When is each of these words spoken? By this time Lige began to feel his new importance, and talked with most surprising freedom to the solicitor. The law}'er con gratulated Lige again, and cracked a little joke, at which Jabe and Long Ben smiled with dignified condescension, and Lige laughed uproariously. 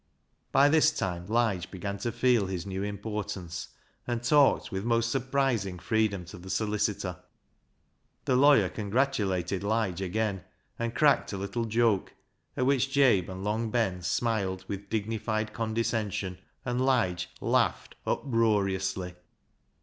By 0.51 0.67
this 0.67 0.89
time 0.89 1.27
Lige 1.27 1.69
began 1.69 1.99
to 1.99 2.11
feel 2.11 2.47
his 2.47 2.65
new 2.65 2.81
importance, 2.81 3.67
and 4.07 4.23
talked 4.23 4.71
with 4.71 4.83
most 4.83 5.11
surprising 5.11 5.77
freedom 5.77 6.25
to 6.25 6.39
the 6.39 6.49
solicitor. 6.49 7.17
The 8.25 8.35
law}'er 8.35 8.69
con 8.73 8.89
gratulated 8.89 9.61
Lige 9.61 10.01
again, 10.01 10.43
and 10.79 10.95
cracked 10.95 11.33
a 11.33 11.37
little 11.37 11.65
joke, 11.65 12.15
at 12.57 12.65
which 12.65 12.89
Jabe 12.91 13.29
and 13.29 13.43
Long 13.43 13.69
Ben 13.69 14.01
smiled 14.01 14.65
with 14.67 14.89
dignified 14.89 15.53
condescension, 15.53 16.39
and 16.65 16.83
Lige 16.83 17.29
laughed 17.39 17.93
uproariously. 18.07 19.13